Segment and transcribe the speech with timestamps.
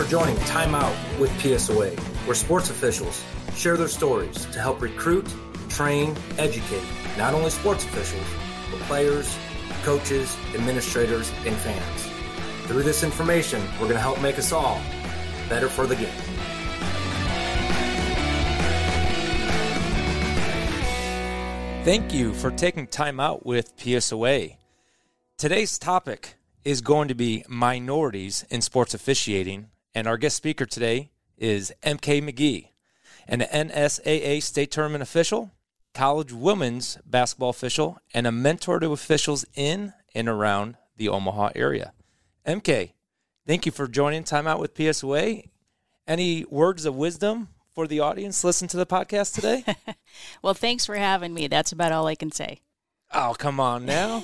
[0.00, 3.22] for joining Time Out with PSOA, where sports officials
[3.54, 5.26] share their stories to help recruit,
[5.68, 6.82] train, educate
[7.18, 8.24] not only sports officials,
[8.70, 9.36] but players,
[9.82, 12.08] coaches, administrators, and fans.
[12.66, 14.80] Through this information, we're going to help make us all
[15.50, 16.08] better for the game.
[21.84, 24.56] Thank you for taking time out with PSOA.
[25.36, 31.10] Today's topic is going to be minorities in sports officiating, and our guest speaker today
[31.36, 32.68] is MK McGee,
[33.26, 35.50] an NSAA state tournament official,
[35.94, 41.92] college women's basketball official, and a mentor to officials in and around the Omaha area.
[42.46, 42.92] MK,
[43.46, 45.48] thank you for joining Time Out with PSOA.
[46.06, 49.64] Any words of wisdom for the audience listen to the podcast today?
[50.42, 51.46] well, thanks for having me.
[51.48, 52.60] That's about all I can say.
[53.12, 54.22] Oh, come on now.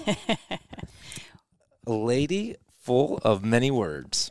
[1.87, 4.31] a lady full of many words.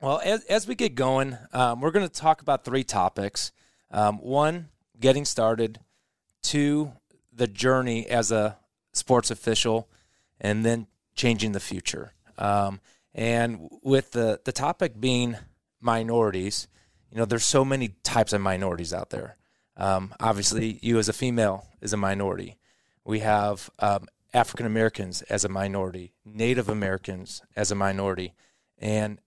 [0.00, 3.52] Well, as, as we get going, um, we're going to talk about three topics.
[3.90, 5.78] Um, one, getting started.
[6.42, 6.92] Two,
[7.32, 8.56] the journey as a
[8.92, 9.90] sports official.
[10.40, 12.14] And then changing the future.
[12.38, 12.80] Um,
[13.14, 15.36] and with the, the topic being
[15.80, 16.66] minorities,
[17.10, 19.36] you know, there's so many types of minorities out there.
[19.76, 22.56] Um, obviously, you as a female is a minority.
[23.04, 28.32] We have um, African Americans as a minority, Native Americans as a minority,
[28.78, 29.18] and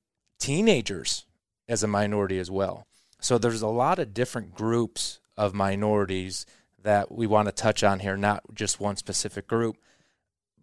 [0.43, 1.25] teenagers
[1.69, 2.85] as a minority as well.
[3.21, 6.45] So there's a lot of different groups of minorities
[6.83, 9.77] that we want to touch on here, not just one specific group.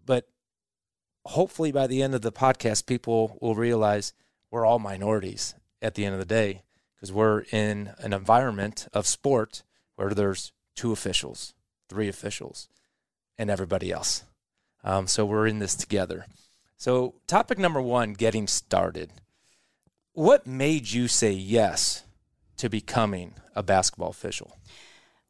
[0.05, 0.29] But
[1.25, 4.13] hopefully by the end of the podcast, people will realize
[4.51, 6.63] we're all minorities at the end of the day
[6.95, 9.63] because we're in an environment of sport
[9.97, 11.55] where there's two officials,
[11.89, 12.69] three officials,
[13.39, 14.25] and everybody else.
[14.85, 16.27] Um, so we're in this together.
[16.77, 19.11] So, topic number one getting started.
[20.13, 22.05] What made you say yes
[22.57, 24.57] to becoming a basketball official?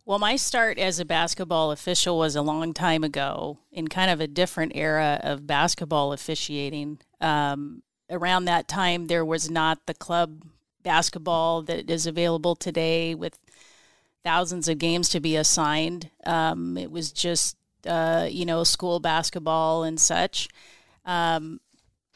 [0.07, 4.21] Well, my start as a basketball official was a long time ago in kind of
[4.21, 6.99] a different era of basketball officiating.
[7.21, 10.45] Um, around that time, there was not the club
[10.83, 13.39] basketball that is available today with
[14.25, 16.11] thousands of games to be assigned.
[16.25, 20.49] Um, it was just uh, you know, school basketball and such.
[21.05, 21.61] Um,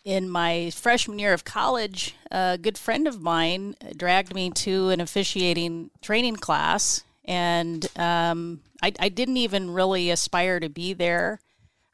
[0.04, 5.00] in my freshman year of college, a good friend of mine dragged me to an
[5.00, 11.40] officiating training class, and um, I, I, didn't even really aspire to be there.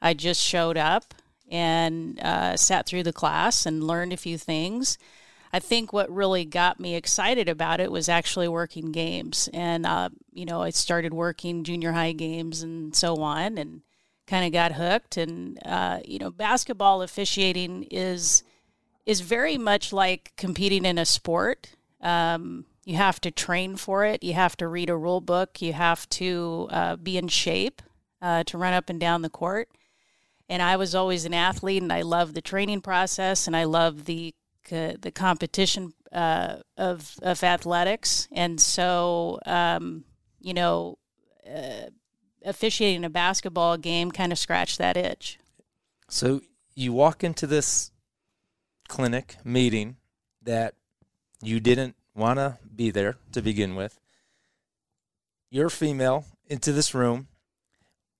[0.02, 1.14] I just showed up
[1.48, 4.98] and uh, sat through the class and learned a few things.
[5.52, 9.48] I think what really got me excited about it was actually working games.
[9.52, 13.82] And, uh, you know, I started working junior high games and so on and
[14.30, 15.16] kind of got hooked.
[15.16, 18.44] And, uh, you know, basketball officiating is
[19.04, 21.74] is very much like competing in a sport.
[22.00, 24.22] Um, you have to train for it.
[24.22, 25.60] You have to read a rule book.
[25.60, 27.82] You have to uh, be in shape
[28.22, 29.68] uh, to run up and down the court.
[30.48, 34.04] And I was always an athlete, and I love the training process, and I love
[34.04, 34.34] the
[34.68, 40.04] the competition uh, of of athletics, and so um,
[40.40, 40.98] you know,
[41.46, 41.90] uh,
[42.44, 45.38] officiating a basketball game kind of scratched that itch.
[46.08, 46.40] So
[46.74, 47.90] you walk into this
[48.88, 49.96] clinic meeting
[50.42, 50.74] that
[51.42, 53.98] you didn't want to be there to begin with.
[55.50, 57.28] You're female into this room.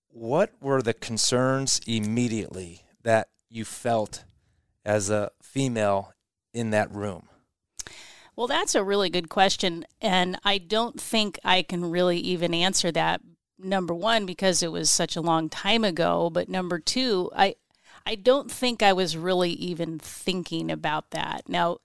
[0.09, 4.25] What were the concerns immediately that you felt
[4.85, 6.13] as a female
[6.53, 7.29] in that room?
[8.37, 9.85] Well, that's a really good question.
[10.01, 13.21] And I don't think I can really even answer that.
[13.63, 16.31] Number one, because it was such a long time ago.
[16.31, 17.57] But number two, I,
[18.07, 21.49] I don't think I was really even thinking about that.
[21.49, 21.79] Now,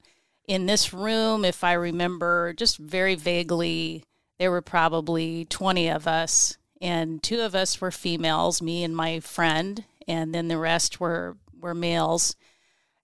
[0.47, 4.03] in this room, if I remember just very vaguely,
[4.37, 9.19] there were probably 20 of us, and two of us were females, me and my
[9.19, 12.35] friend, and then the rest were, were males.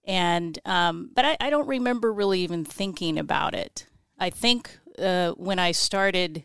[0.03, 3.85] And um, but I, I, don't remember really even thinking about it.
[4.17, 6.43] I think uh, when I started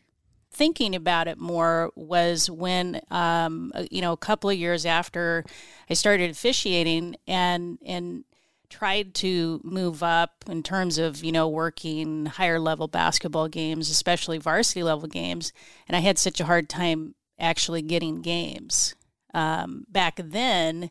[0.57, 5.45] thinking about it more was when um, uh, you know a couple of years after
[5.91, 8.25] I started officiating and and
[8.71, 14.39] tried to move up in terms of you know working higher level basketball games, especially
[14.39, 15.53] varsity level games,
[15.87, 18.95] and I had such a hard time actually getting games.
[19.35, 20.91] Um, back then,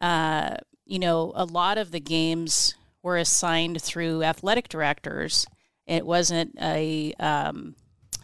[0.00, 5.46] uh, you know, a lot of the games were assigned through athletic directors.
[5.86, 7.74] It wasn't a um,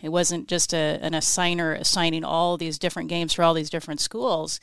[0.02, 4.00] it wasn't just a, an assigner assigning all these different games for all these different
[4.00, 4.60] schools.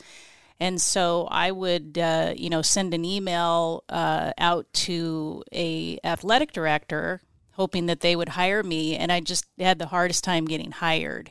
[0.60, 6.52] And so I would, uh, you know, send an email uh, out to a athletic
[6.52, 7.20] director
[7.54, 11.30] hoping that they would hire me, and I just had the hardest time getting hired.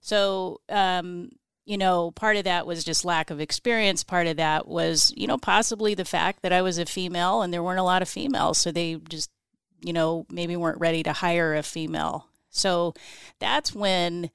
[0.00, 1.30] So, um,
[1.64, 4.04] you know, part of that was just lack of experience.
[4.04, 7.52] Part of that was, you know, possibly the fact that I was a female and
[7.52, 8.58] there weren't a lot of females.
[8.58, 9.30] So they just,
[9.80, 12.26] you know, maybe weren't ready to hire a female.
[12.50, 12.94] So
[13.38, 14.30] that's when,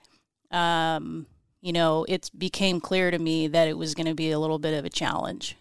[0.52, 1.26] um,
[1.62, 4.60] you know, it became clear to me that it was going to be a little
[4.60, 5.58] bit of a challenge.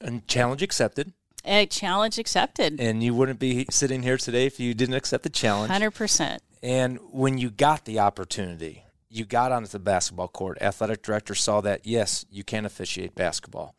[0.00, 1.12] And challenge accepted.
[1.44, 2.80] A challenge accepted.
[2.80, 5.72] And you wouldn't be sitting here today if you didn't accept the challenge.
[5.72, 6.38] 100%.
[6.62, 10.58] And when you got the opportunity, you got onto the basketball court.
[10.60, 13.74] Athletic director saw that, yes, you can officiate basketball.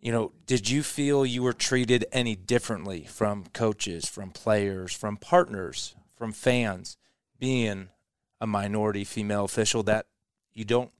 [0.00, 5.16] You know, did you feel you were treated any differently from coaches, from players, from
[5.16, 6.96] partners, from fans,
[7.38, 7.88] being
[8.40, 10.06] a minority female official that
[10.52, 10.90] you don't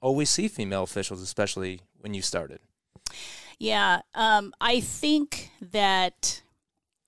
[0.00, 2.60] always see female officials, especially when you started?
[3.58, 6.42] Yeah, um, I think that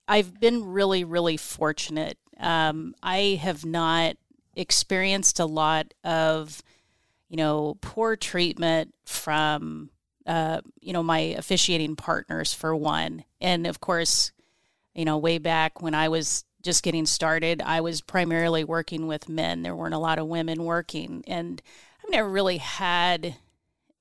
[0.07, 2.19] I've been really, really fortunate.
[2.39, 4.17] Um, I have not
[4.55, 6.63] experienced a lot of,
[7.29, 9.91] you know, poor treatment from,
[10.27, 14.33] uh, you know, my officiating partners for one, and of course,
[14.95, 19.29] you know, way back when I was just getting started, I was primarily working with
[19.29, 19.63] men.
[19.63, 21.61] There weren't a lot of women working, and
[22.03, 23.37] I've never really had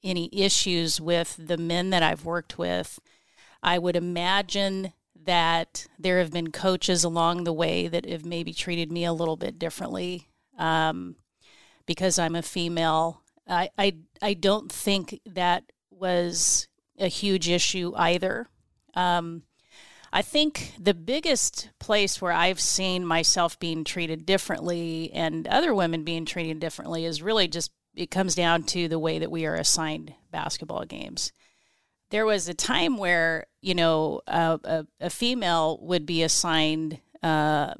[0.03, 2.99] any issues with the men that I've worked with.
[3.61, 4.93] I would imagine
[5.25, 9.37] that there have been coaches along the way that have maybe treated me a little
[9.37, 11.15] bit differently um,
[11.85, 13.21] because I'm a female.
[13.47, 16.67] I, I, I don't think that was
[16.97, 18.47] a huge issue either.
[18.95, 19.43] Um,
[20.13, 26.03] I think the biggest place where I've seen myself being treated differently and other women
[26.03, 29.55] being treated differently is really just it comes down to the way that we are
[29.55, 31.31] assigned basketball games.
[32.09, 37.73] There was a time where you know a, a female would be assigned uh,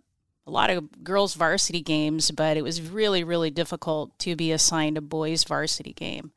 [0.48, 4.98] a lot of girls' varsity games, but it was really, really difficult to be assigned
[4.98, 6.32] a boys' varsity game.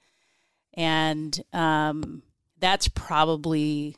[0.74, 2.22] And um,
[2.58, 3.96] that's probably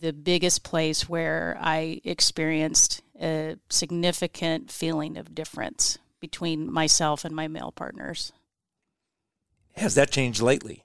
[0.00, 7.48] the biggest place where I experienced a significant feeling of difference between myself and my
[7.48, 8.32] male partners.
[9.76, 10.84] Has that changed lately?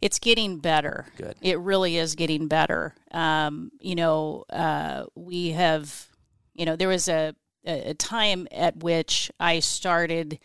[0.00, 1.06] It's getting better.
[1.16, 1.36] Good.
[1.40, 2.94] It really is getting better.
[3.12, 6.08] Um, you know, uh, we have,
[6.54, 7.34] you know, there was a
[7.64, 10.40] a time at which I started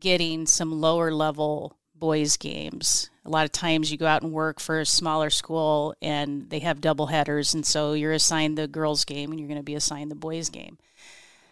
[0.00, 3.10] getting some lower level boys games.
[3.24, 6.60] A lot of times you go out and work for a smaller school and they
[6.60, 9.74] have double headers and so you're assigned the girls game and you're going to be
[9.74, 10.78] assigned the boys game.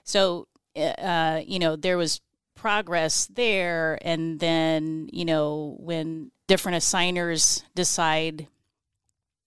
[0.05, 0.47] So
[0.77, 2.21] uh, you know there was
[2.55, 8.47] progress there and then you know when different assigners decide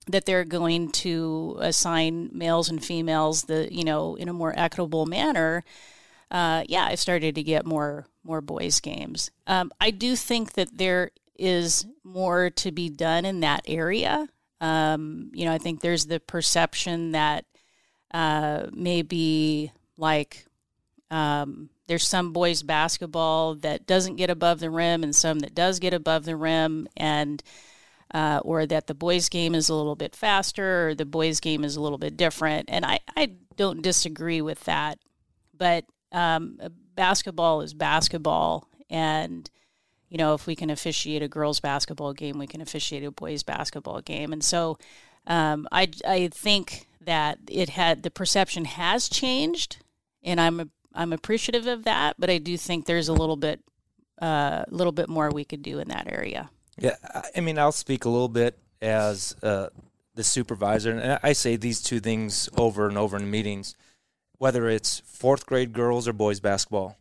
[0.08, 5.06] that they're going to assign males and females the you know in a more equitable
[5.06, 5.64] manner
[6.32, 10.78] uh, yeah i started to get more more boys games um, i do think that
[10.78, 14.28] there is more to be done in that area
[14.62, 17.46] um, you know i think there's the perception that
[18.14, 20.46] uh, maybe like
[21.12, 25.80] um, there's some boys basketball that doesn't get above the rim and some that does
[25.80, 27.42] get above the rim and
[28.14, 31.64] uh, or that the boys' game is a little bit faster or the boys' game
[31.64, 32.70] is a little bit different.
[32.70, 35.00] And I, I don't disagree with that.
[35.58, 35.86] But
[36.18, 36.58] um,
[36.96, 38.68] basketball is basketball.
[38.90, 39.50] And,
[40.10, 43.44] you know, if we can officiate a girls' basketball game, we can officiate a boys'
[43.44, 44.34] basketball game.
[44.34, 44.78] And so
[45.28, 49.78] um, I, I think that it had the perception has changed.
[50.24, 52.16] And I'm, I'm appreciative of that.
[52.18, 53.62] But I do think there's a little bit,
[54.20, 56.50] a uh, little bit more we could do in that area.
[56.80, 56.96] Yeah,
[57.36, 59.70] I mean, I'll speak a little bit as uh,
[60.14, 63.76] the supervisor, and I say these two things over and over in meetings,
[64.38, 66.98] whether it's fourth grade girls or boys basketball,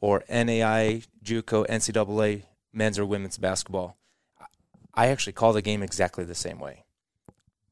[0.00, 3.96] or NAIA, JUCO, NCAA men's or women's basketball.
[4.92, 6.84] I actually call the game exactly the same way.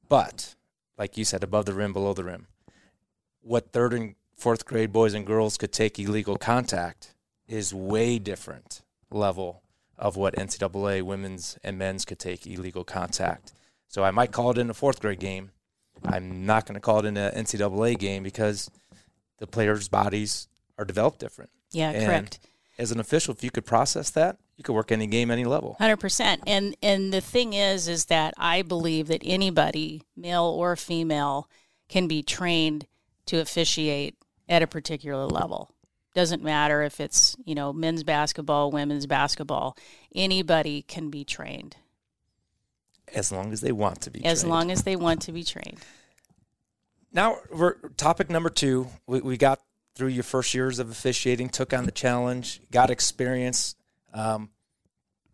[0.08, 0.54] But,
[0.96, 2.46] like you said, above the rim, below the rim.
[3.42, 7.14] What third and fourth grade boys and girls could take illegal contact
[7.48, 9.62] is way different level
[9.98, 13.52] of what NCAA women's and men's could take illegal contact.
[13.88, 15.50] So I might call it in a fourth grade game.
[16.04, 18.70] I'm not going to call it in an NCAA game because
[19.42, 20.46] the players' bodies
[20.78, 21.50] are developed different.
[21.72, 22.38] Yeah, and correct.
[22.78, 25.74] As an official, if you could process that, you could work any game, any level.
[25.80, 26.42] Hundred percent.
[26.46, 31.48] And and the thing is, is that I believe that anybody, male or female,
[31.88, 32.86] can be trained
[33.26, 34.14] to officiate
[34.48, 35.74] at a particular level.
[36.14, 39.76] Doesn't matter if it's, you know, men's basketball, women's basketball.
[40.14, 41.76] Anybody can be trained.
[43.12, 44.50] As long as they want to be As trained.
[44.52, 45.80] long as they want to be trained.
[47.12, 48.88] Now we're topic number two.
[49.06, 49.60] We, we got
[49.94, 53.74] through your first years of officiating, took on the challenge, got experience.
[54.14, 54.50] Um,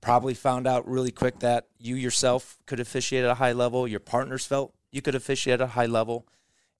[0.01, 3.87] probably found out really quick that you yourself could officiate at a high level.
[3.87, 6.27] Your partners felt you could officiate at a high level.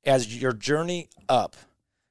[0.05, 1.57] As your journey up,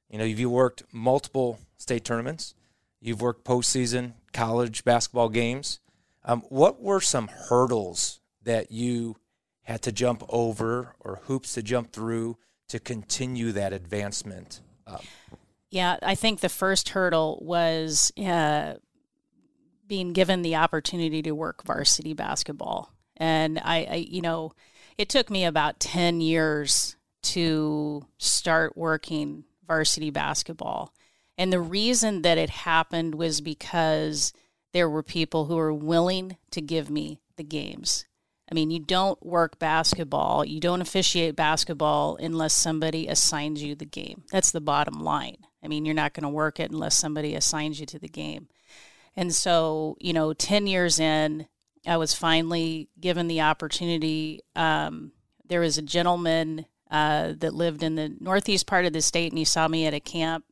[0.08, 2.54] you know, you've worked multiple state tournaments,
[3.00, 5.80] you've worked postseason college basketball games.
[6.24, 9.16] Um, what were some hurdles that you
[9.62, 12.36] had to jump over or hoops to jump through
[12.68, 15.04] to continue that advancement up?
[15.70, 18.74] Yeah, I think the first hurdle was uh,
[19.86, 22.92] being given the opportunity to work varsity basketball.
[23.16, 24.52] And I, I, you know,
[24.96, 30.94] it took me about 10 years to start working varsity basketball.
[31.36, 34.32] And the reason that it happened was because
[34.72, 38.06] there were people who were willing to give me the games.
[38.50, 43.84] I mean, you don't work basketball, you don't officiate basketball unless somebody assigns you the
[43.84, 44.24] game.
[44.32, 45.36] That's the bottom line.
[45.62, 48.48] I mean, you're not going to work it unless somebody assigns you to the game.
[49.16, 51.46] And so, you know, 10 years in,
[51.86, 54.40] I was finally given the opportunity.
[54.54, 55.12] Um,
[55.46, 59.38] there was a gentleman uh, that lived in the northeast part of the state, and
[59.38, 60.44] he saw me at a camp,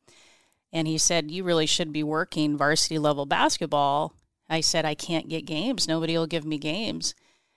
[0.73, 4.15] and he said, "You really should be working varsity level basketball."
[4.49, 5.89] I said, "I can't get games.
[5.89, 7.15] Nobody will give me games."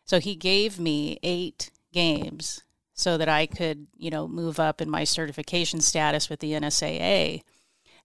[0.09, 2.63] So he gave me eight games
[2.95, 7.43] so that I could, you know, move up in my certification status with the NSAA.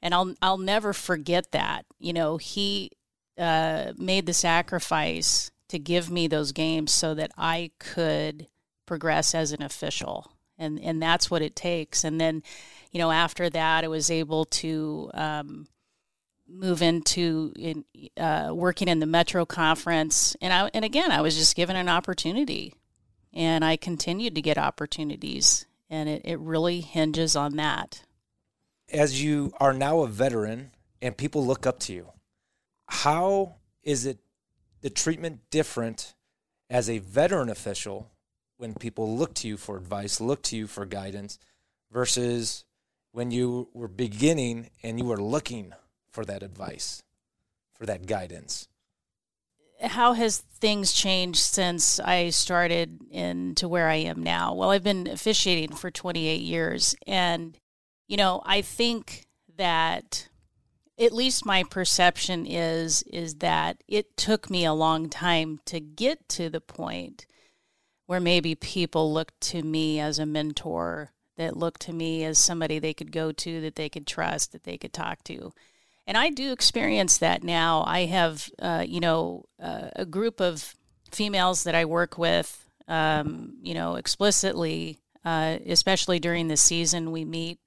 [0.02, 1.86] And I'll I'll never forget that.
[1.98, 2.90] You know, he
[3.38, 8.48] uh, made the sacrifice to give me those games so that I could
[8.84, 12.42] progress as an official and and that's what it takes and then
[12.92, 15.66] you know after that i was able to um,
[16.54, 17.84] move into in,
[18.16, 20.36] uh, working in the metro conference.
[20.40, 22.74] And i and again i was just given an opportunity
[23.32, 28.04] and i continued to get opportunities and it, it really hinges on that.
[28.92, 30.70] As you are now a veteran
[31.02, 32.10] and people look up to you
[32.86, 34.18] how is it
[34.80, 36.14] the treatment different
[36.70, 38.10] as a veteran official
[38.56, 41.38] when people look to you for advice, look to you for guidance,
[41.90, 42.64] versus
[43.12, 45.72] when you were beginning and you were looking
[46.14, 47.02] for that advice,
[47.74, 48.68] for that guidance?
[49.82, 54.54] How has things changed since I started into where I am now?
[54.54, 56.94] Well, I've been officiating for 28 years.
[57.08, 57.58] And,
[58.06, 60.28] you know, I think that
[60.98, 66.28] at least my perception is is that it took me a long time to get
[66.28, 67.26] to the point
[68.06, 72.78] where maybe people looked to me as a mentor, that looked to me as somebody
[72.78, 75.52] they could go to, that they could trust, that they could talk to.
[76.06, 77.82] And I do experience that now.
[77.86, 80.74] I have, uh, you know, uh, a group of
[81.10, 87.24] females that I work with, um, you know, explicitly, uh, especially during the season, we
[87.24, 87.58] meet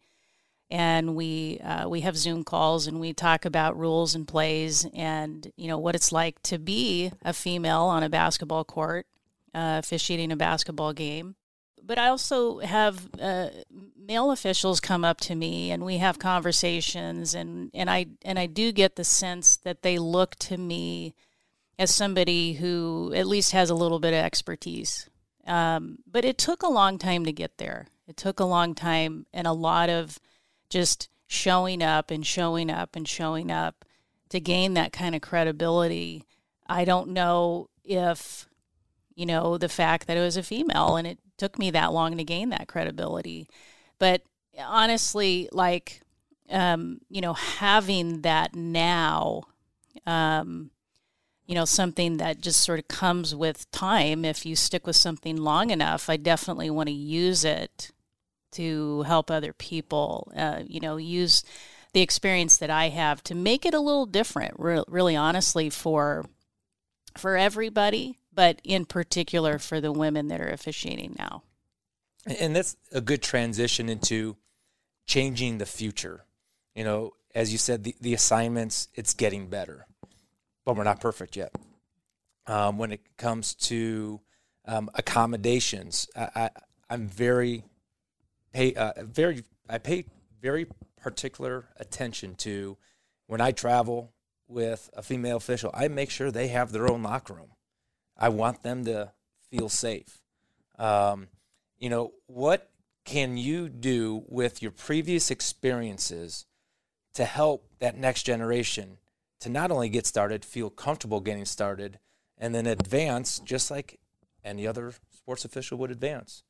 [0.69, 5.51] and we uh, we have Zoom calls and we talk about rules and plays and
[5.55, 9.07] you know what it's like to be a female on a basketball court
[9.55, 11.35] uh, officiating a basketball game.
[11.87, 13.47] But I also have uh,
[13.97, 18.45] male officials come up to me, and we have conversations, and, and I and I
[18.45, 21.15] do get the sense that they look to me
[21.79, 25.09] as somebody who at least has a little bit of expertise.
[25.45, 27.87] Um, but it took a long time to get there.
[28.05, 30.19] It took a long time and a lot of
[30.69, 33.85] just showing up and showing up and showing up
[34.29, 36.25] to gain that kind of credibility.
[36.67, 38.46] I don't know if
[39.17, 42.15] you know, the fact that it was a female and it took me that long
[42.15, 43.49] to gain that credibility.
[43.97, 44.21] But
[44.59, 46.01] honestly, like,
[46.51, 49.41] um, you know, having that now,
[50.05, 50.69] um,
[51.47, 54.23] you know, something that just sort of comes with time.
[54.23, 57.91] If you stick with something long enough, I definitely want to use it
[58.51, 61.43] to help other people, uh, you know, use
[61.93, 66.23] the experience that I have to make it a little different, re- really honestly, for
[67.17, 71.41] for everybody but in particular for the women that are officiating now.
[72.39, 74.37] And that's a good transition into
[75.07, 76.23] changing the future.
[76.75, 79.87] You know, as you said, the, the assignments, it's getting better,
[80.65, 81.51] but we're not perfect yet.
[82.45, 84.21] Um, when it comes to
[84.65, 86.51] um, accommodations, I,
[86.91, 87.63] am very,
[88.53, 90.05] pay, uh, very, I pay
[90.39, 90.67] very
[91.01, 92.77] particular attention to
[93.25, 94.13] when I travel
[94.47, 97.49] with a female official, I make sure they have their own locker room.
[98.17, 99.11] I want them to
[99.49, 100.19] feel safe.
[100.77, 101.27] Um,
[101.77, 102.69] you know, what
[103.05, 106.45] can you do with your previous experiences
[107.13, 108.97] to help that next generation
[109.39, 111.99] to not only get started, feel comfortable getting started,
[112.37, 113.99] and then advance just like
[114.43, 116.43] any other sports official would advance.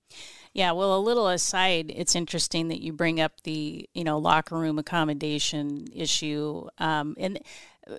[0.54, 4.58] Yeah, well, a little aside, it's interesting that you bring up the you know locker
[4.58, 7.40] room accommodation issue, um, and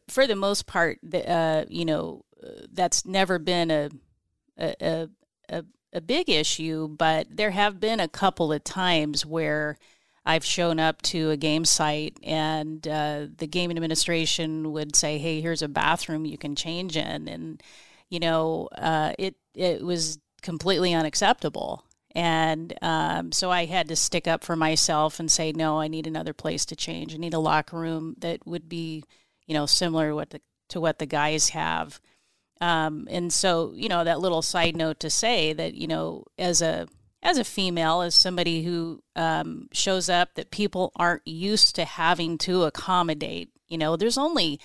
[0.08, 2.24] for the most part, the, uh, you know
[2.72, 3.90] that's never been a
[4.58, 5.08] a,
[5.48, 9.78] a a big issue, but there have been a couple of times where
[10.26, 15.40] I've shown up to a game site and uh, the game administration would say, "Hey,
[15.40, 17.62] here's a bathroom you can change in," and
[18.10, 21.84] you know, uh, it it was completely unacceptable.
[22.14, 26.06] And um, so I had to stick up for myself and say, no, I need
[26.06, 27.14] another place to change.
[27.14, 29.04] I need a locker room that would be,
[29.46, 30.40] you know, similar what the,
[30.70, 32.00] to what the guys have.
[32.60, 36.62] Um, and so, you know, that little side note to say that, you know, as
[36.62, 36.88] a
[37.22, 42.38] as a female, as somebody who um, shows up that people aren't used to having
[42.38, 44.60] to accommodate, you know, there's only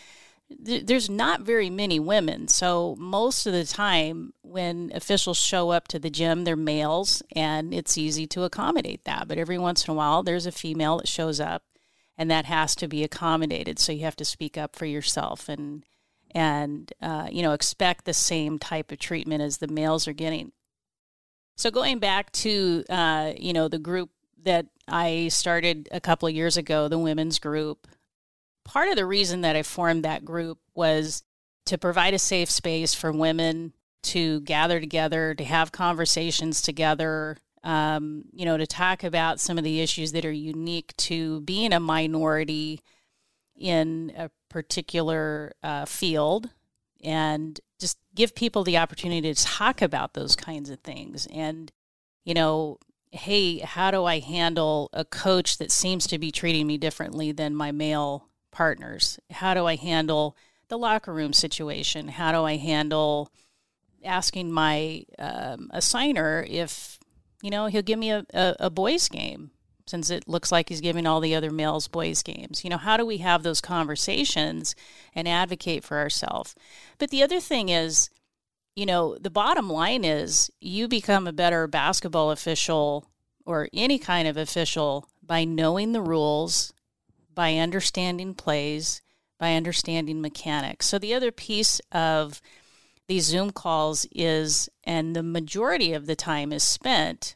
[0.59, 2.47] there's not very many women.
[2.47, 7.73] So most of the time when officials show up to the gym, they're males and
[7.73, 9.27] it's easy to accommodate that.
[9.27, 11.63] But every once in a while there's a female that shows up
[12.17, 13.79] and that has to be accommodated.
[13.79, 15.83] So you have to speak up for yourself and
[16.33, 20.51] and uh, you know expect the same type of treatment as the males are getting.
[21.55, 24.09] So going back to uh, you know the group
[24.43, 27.87] that I started a couple of years ago, the women's group,
[28.65, 31.23] part of the reason that I formed that group was
[31.65, 33.73] to provide a safe space for women
[34.03, 39.63] to gather together, to have conversations together, um, you know, to talk about some of
[39.63, 42.81] the issues that are unique to being a minority
[43.63, 46.49] in a particular uh, field
[47.01, 51.27] and just give people the opportunity to talk about those kinds of things.
[51.33, 51.71] And,
[52.25, 52.77] you know,
[53.11, 57.55] hey, how do I handle a coach that seems to be treating me differently than
[57.55, 59.17] my male partners?
[59.31, 60.35] How do I handle
[60.67, 62.09] the locker room situation?
[62.09, 63.31] How do I handle
[64.03, 66.99] asking my um, assigner if,
[67.41, 69.51] you know, he'll give me a, a, a boys game
[69.85, 72.63] since it looks like he's giving all the other males boys games.
[72.63, 74.75] You know, how do we have those conversations
[75.13, 76.55] and advocate for ourselves?
[76.97, 78.09] But the other thing is,
[78.75, 83.09] you know, the bottom line is you become a better basketball official
[83.45, 86.73] or any kind of official by knowing the rules
[87.33, 89.01] by understanding plays,
[89.39, 90.87] by understanding mechanics.
[90.87, 92.41] So the other piece of
[93.07, 97.35] these Zoom calls is, and the majority of the time is spent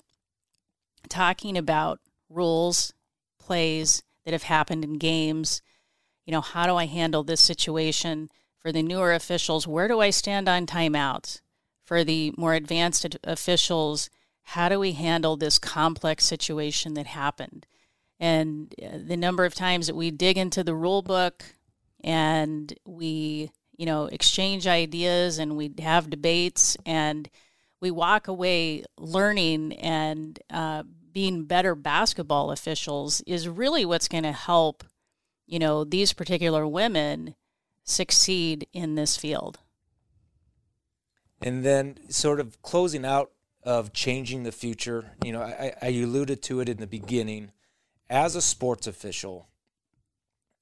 [1.10, 2.93] talking about rules,
[3.39, 5.61] plays that have happened in games.
[6.25, 8.29] You know, how do I handle this situation?
[8.59, 11.41] For the newer officials, where do I stand on timeouts?
[11.85, 14.09] For the more advanced officials,
[14.43, 17.65] how do we handle this complex situation that happened?
[18.19, 21.43] and uh, the number of times that we dig into the rule book
[22.03, 27.29] and we you know exchange ideas and we have debates and
[27.79, 30.83] we walk away learning and uh,
[31.17, 34.84] being better basketball officials is really what's going to help
[35.47, 37.34] you know these particular women
[37.84, 39.58] succeed in this field
[41.41, 43.32] and then sort of closing out
[43.63, 47.51] of changing the future you know i, I alluded to it in the beginning
[48.10, 49.47] as a sports official,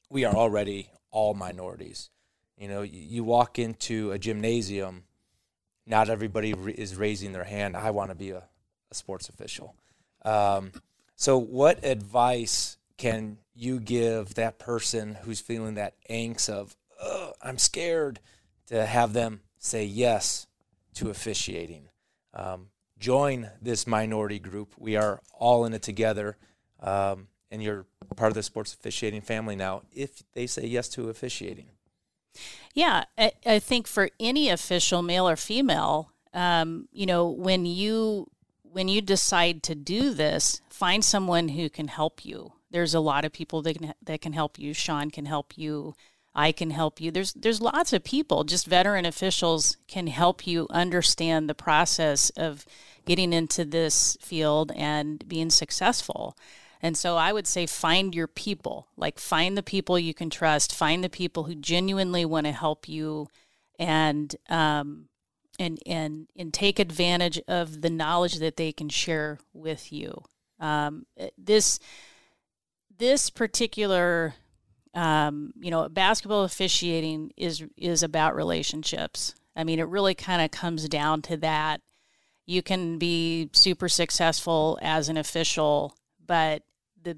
[0.10, 2.10] we are already all minorities.
[2.58, 5.04] You know, you walk into a gymnasium,
[5.86, 7.76] not everybody is raising their hand.
[7.76, 8.44] I want to be a,
[8.89, 9.76] a sports official.
[10.26, 10.72] Um,
[11.16, 16.76] so, what advice can you give that person who's feeling that angst of,
[17.42, 18.20] I'm scared,
[18.68, 20.48] to have them say yes
[20.96, 21.90] to officiating?
[22.34, 22.68] Um,
[23.00, 24.74] join this minority group.
[24.78, 26.38] We are all in it together.
[26.82, 27.86] Um, and you're
[28.16, 31.68] part of the sports officiating family now if they say yes to officiating.
[32.74, 38.28] Yeah, I, I think for any official, male or female, um, you know, when you
[38.76, 42.52] when you decide to do this, find someone who can help you.
[42.70, 44.74] There's a lot of people that can that can help you.
[44.74, 45.96] Sean can help you.
[46.36, 47.10] I can help you.
[47.10, 48.44] There's there's lots of people.
[48.44, 52.66] Just veteran officials can help you understand the process of
[53.06, 56.36] getting into this field and being successful.
[56.82, 60.76] And so I would say find your people, like find the people you can trust,
[60.76, 63.30] find the people who genuinely want to help you
[63.80, 65.08] and um,
[65.60, 70.24] and and and take advantage of the knowledge that they can share with you.
[70.60, 71.06] Um,
[71.38, 71.80] this
[72.98, 74.36] this particular
[74.94, 79.36] um, you know basketball officiating is is about relationships.
[79.56, 81.82] I mean, it really kind of comes down to that.
[82.46, 86.63] You can be super successful as an official, but
[87.02, 87.18] the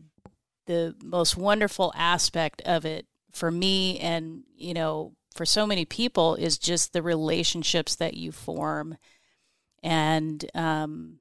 [0.66, 6.36] the most wonderful aspect of it for me and you know for so many people
[6.36, 8.98] is just the relationships that you form
[9.84, 11.20] and um,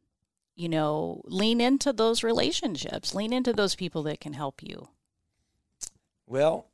[0.57, 4.88] you know, lean into those relationships, lean into those people that can help you.
[6.26, 6.66] Well,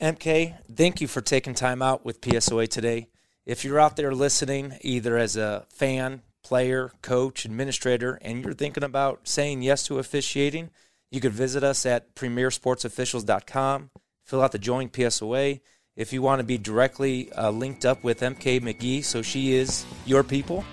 [0.00, 3.08] MK, thank you for taking time out with PSOA today.
[3.46, 8.82] If you're out there listening, either as a fan, player, coach, administrator, and you're thinking
[8.82, 10.70] about saying yes to officiating,
[11.10, 13.90] you could visit us at premiersportsofficials.com,
[14.24, 15.60] fill out the Join PSOA.
[16.00, 19.84] If you want to be directly uh, linked up with MK McGee, so she is
[20.06, 20.64] your people,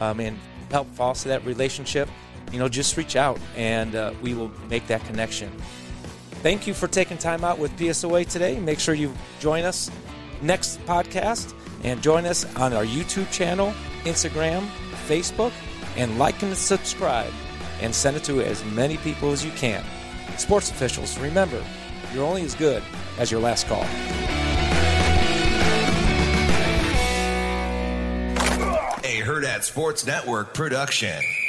[0.00, 0.36] um, and
[0.72, 2.08] help foster that relationship,
[2.50, 5.52] you know, just reach out and uh, we will make that connection.
[6.42, 8.58] Thank you for taking time out with PSOA today.
[8.58, 9.88] Make sure you join us
[10.40, 14.66] next podcast and join us on our YouTube channel, Instagram,
[15.06, 15.52] Facebook,
[15.96, 17.32] and like and subscribe
[17.80, 19.84] and send it to as many people as you can.
[20.38, 21.64] Sports officials, remember,
[22.12, 22.82] you're only as good
[23.20, 23.86] as your last call.
[29.42, 31.41] A Hurrdat Sports Network production.